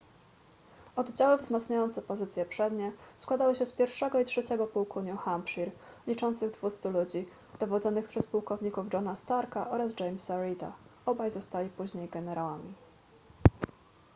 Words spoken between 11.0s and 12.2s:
obaj zostali później